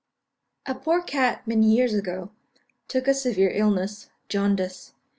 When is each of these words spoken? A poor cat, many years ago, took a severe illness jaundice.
A 0.65 0.73
poor 0.73 1.03
cat, 1.03 1.45
many 1.45 1.67
years 1.75 1.93
ago, 1.93 2.31
took 2.87 3.07
a 3.07 3.13
severe 3.13 3.51
illness 3.51 4.09
jaundice. 4.29 4.95